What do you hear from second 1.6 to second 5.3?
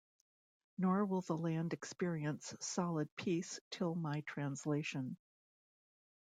experience solid peace till my translation.